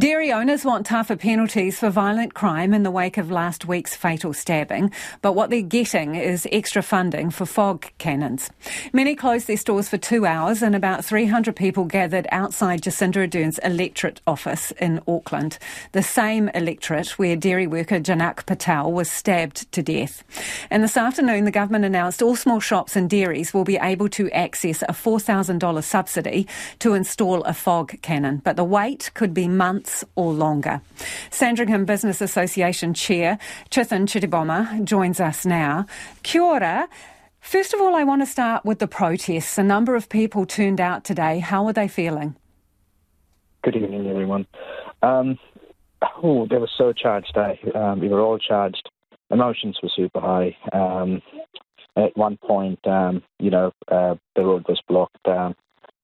[0.00, 4.32] Dairy owners want tougher penalties for violent crime in the wake of last week's fatal
[4.32, 8.50] stabbing, but what they're getting is extra funding for fog cannons.
[8.94, 13.58] Many closed their stores for two hours and about 300 people gathered outside Jacinda Ardern's
[13.58, 15.58] electorate office in Auckland,
[15.92, 20.24] the same electorate where dairy worker Janak Patel was stabbed to death.
[20.70, 24.30] And this afternoon, the government announced all small shops and dairies will be able to
[24.30, 26.48] access a $4,000 subsidy
[26.78, 30.80] to install a fog cannon, but the wait could be months months or longer.
[31.30, 33.38] Sandringham Business Association Chair
[33.70, 35.86] Chithan Chittibomma joins us now.
[36.22, 36.88] Kia ora.
[37.40, 39.58] First of all, I want to start with the protests.
[39.58, 41.40] A number of people turned out today.
[41.40, 42.36] How are they feeling?
[43.64, 44.46] Good evening, everyone.
[45.02, 45.38] Um,
[46.22, 47.36] oh, they were so charged.
[47.36, 47.56] Eh?
[47.74, 48.88] Um, we were all charged.
[49.30, 50.56] Emotions were super high.
[50.72, 51.20] Um,
[51.96, 55.26] at one point, um, you know, uh, the road was blocked.
[55.26, 55.56] Um,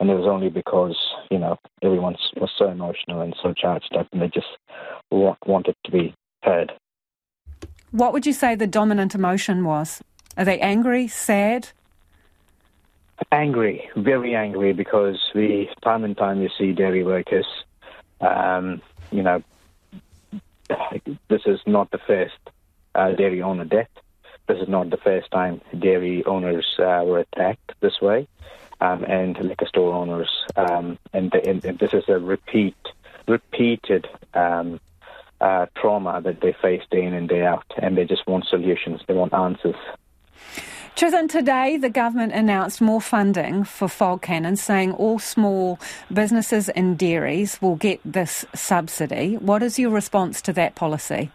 [0.00, 0.96] and it was only because
[1.30, 4.46] you know everyone was so emotional and so charged up, and they just
[5.10, 6.72] wanted to be heard.
[7.90, 10.02] What would you say the dominant emotion was?
[10.36, 11.68] Are they angry, sad?
[13.30, 17.46] Angry, very angry, because we time and time you see dairy workers.
[18.20, 19.42] Um, you know,
[21.28, 22.34] this is not the first
[22.94, 23.88] uh, dairy owner death.
[24.48, 28.26] This is not the first time dairy owners uh, were attacked this way
[28.84, 30.30] um, and liquor store owners.
[30.56, 32.76] Um, and, the, and, this is a repeat,
[33.26, 34.80] repeated um,
[35.40, 39.00] uh, trauma that they face day in and day out, and they just want solutions.
[39.06, 39.76] They want answers.
[40.96, 45.80] Chithan, today the government announced more funding for fog cannons, saying all small
[46.12, 49.36] businesses and dairies will get this subsidy.
[49.38, 51.32] What is your response to that policy?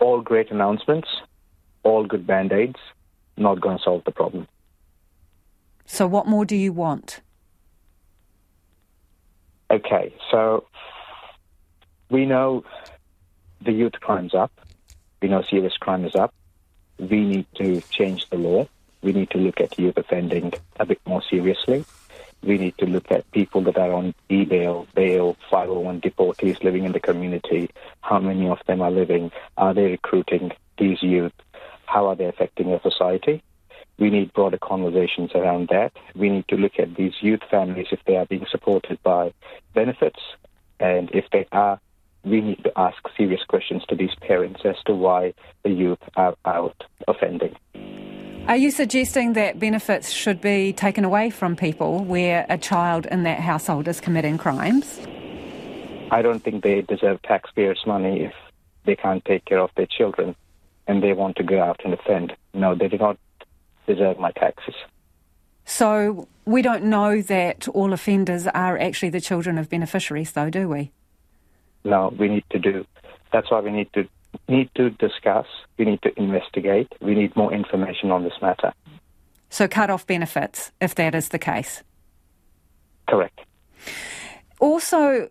[0.00, 1.08] All great announcements,
[1.82, 2.78] all good band aids,
[3.38, 4.46] not going to solve the problem.
[5.86, 7.20] So, what more do you want?
[9.70, 10.64] Okay, so
[12.10, 12.64] we know
[13.60, 14.52] the youth crime's up.
[15.20, 16.34] We know serious crime is up.
[16.98, 18.68] We need to change the law.
[19.02, 21.84] We need to look at youth offending a bit more seriously.
[22.42, 26.92] We need to look at people that are on e-bail, bail, 501 deportees living in
[26.92, 27.70] the community.
[28.02, 29.32] How many of them are living?
[29.56, 31.32] Are they recruiting these youth?
[31.86, 33.42] How are they affecting our society?
[33.98, 35.92] We need broader conversations around that.
[36.14, 39.32] We need to look at these youth families if they are being supported by
[39.72, 40.20] benefits,
[40.80, 41.78] and if they are,
[42.24, 46.34] we need to ask serious questions to these parents as to why the youth are
[46.44, 47.54] out offending.
[48.48, 53.22] Are you suggesting that benefits should be taken away from people where a child in
[53.22, 55.00] that household is committing crimes?
[56.10, 58.34] I don't think they deserve taxpayers' money if
[58.84, 60.36] they can't take care of their children
[60.86, 62.34] and they want to go out and offend.
[62.52, 63.18] No, they do not
[63.86, 64.74] deserve my taxes.
[65.64, 70.68] So we don't know that all offenders are actually the children of beneficiaries, though, do
[70.68, 70.92] we?
[71.84, 72.86] No, we need to do.
[73.32, 74.08] That's why we need to
[74.48, 75.46] need to discuss.
[75.78, 76.92] We need to investigate.
[77.00, 78.72] We need more information on this matter.
[79.48, 81.82] So cut off benefits if that is the case.
[83.08, 83.38] Correct.
[84.60, 85.28] Also,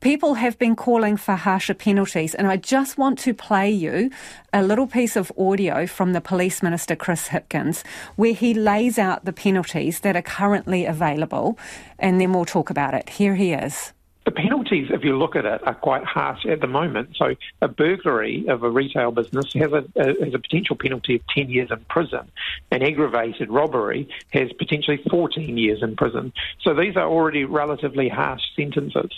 [0.00, 4.10] people have been calling for harsher penalties, and I just want to play you
[4.52, 7.84] a little piece of audio from the Police Minister Chris Hipkins
[8.16, 11.58] where he lays out the penalties that are currently available,
[11.98, 13.08] and then we'll talk about it.
[13.10, 13.92] Here he is.
[14.24, 17.10] The penalties, if you look at it, are quite harsh at the moment.
[17.16, 21.26] So, a burglary of a retail business has a, a, has a potential penalty of
[21.28, 22.28] 10 years in prison.
[22.72, 26.32] An aggravated robbery has potentially 14 years in prison.
[26.60, 29.12] So, these are already relatively harsh sentences.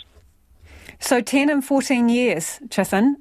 [1.00, 3.16] So 10 and 14 years, Chithan,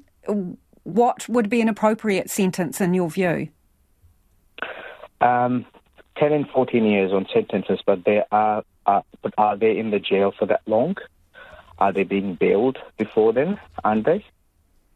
[0.82, 3.48] what would be an appropriate sentence in your view?
[5.20, 5.66] Um,
[6.16, 9.98] 10 and 14 years on sentences, but they are, uh, but are they in the
[9.98, 10.96] jail for that long?
[11.78, 14.24] Are they being bailed before then, aren't they?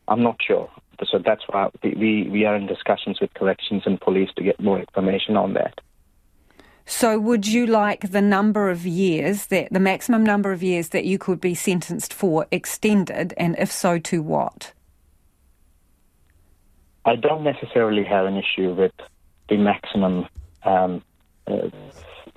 [0.08, 0.68] I'm not sure.
[1.04, 4.78] So that's why we, we are in discussions with corrections and police to get more
[4.78, 5.80] information on that.
[6.94, 11.06] So, would you like the number of years that the maximum number of years that
[11.06, 14.72] you could be sentenced for extended, and if so, to what?
[17.06, 18.92] I don't necessarily have an issue with
[19.48, 20.28] the maximum
[20.64, 21.02] um,
[21.46, 21.70] uh,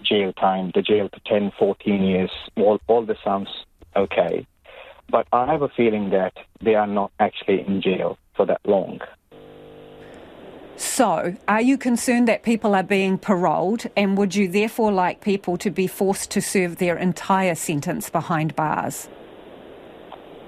[0.02, 2.32] jail time, the jail to 10, 14 years.
[2.56, 3.50] All, all this sounds
[3.94, 4.48] okay.
[5.10, 9.02] But I have a feeling that they are not actually in jail for that long.
[10.78, 15.58] So, are you concerned that people are being paroled, and would you therefore like people
[15.58, 19.08] to be forced to serve their entire sentence behind bars?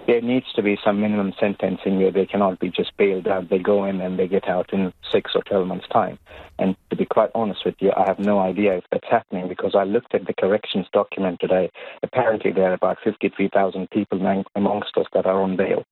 [0.07, 3.50] there needs to be some minimum sentencing where they cannot be just bailed out.
[3.50, 6.18] They go in and they get out in six or 12 months' time.
[6.57, 9.75] And to be quite honest with you, I have no idea if that's happening because
[9.75, 11.69] I looked at the corrections document today.
[12.01, 15.83] Apparently, there are about 53,000 people amongst us that are on bail.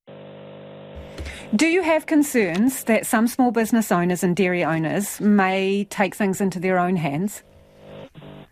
[1.53, 6.39] Do you have concerns that some small business owners and dairy owners may take things
[6.39, 7.43] into their own hands?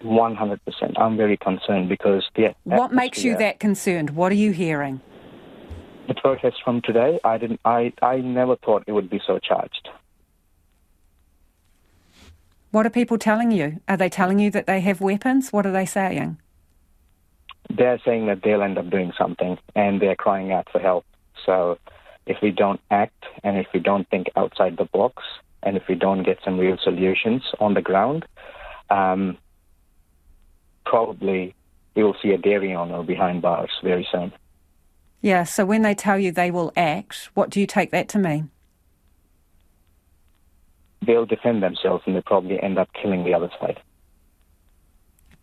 [0.02, 0.60] 100%.
[0.98, 2.54] I'm very concerned because the.
[2.64, 4.10] What makes you that concerned?
[4.12, 5.00] What are you hearing?
[6.08, 7.60] the protest from today, I didn't.
[7.66, 9.90] I I never thought it would be so charged.
[12.72, 13.80] What are people telling you?
[13.88, 15.54] Are they telling you that they have weapons?
[15.54, 16.40] What are they saying?
[17.70, 21.06] They're saying that they'll end up doing something, and they're crying out for help.
[21.46, 21.78] So,
[22.26, 25.24] if we don't act, and if we don't think outside the box,
[25.62, 28.26] and if we don't get some real solutions on the ground,
[28.90, 29.38] um,
[30.86, 31.56] probably
[31.96, 34.32] we will see a dairy owner behind bars very soon.
[35.22, 38.20] Yeah, so when they tell you they will act, what do you take that to
[38.20, 38.52] mean?
[41.06, 43.80] They'll defend themselves and they'll probably end up killing the other side.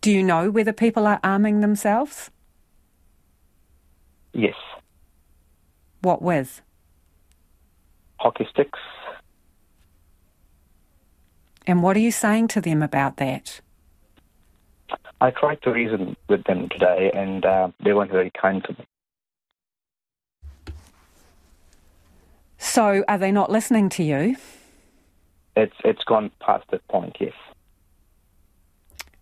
[0.01, 2.31] Do you know whether people are arming themselves?
[4.33, 4.55] Yes.
[6.01, 6.61] What with?
[8.21, 8.79] Hockey sticks.
[11.65, 13.61] And what are you saying to them about that?
[15.19, 18.85] I tried to reason with them today and uh, they weren't very kind to me.
[22.57, 24.35] So are they not listening to you?
[25.55, 27.33] It's it's gone past that point, yes.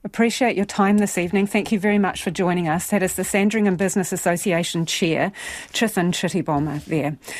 [0.03, 1.45] Appreciate your time this evening.
[1.45, 2.89] Thank you very much for joining us.
[2.89, 5.33] That is the Sandringham Business Association Chair,
[5.73, 7.17] Chithan Chittibomma there.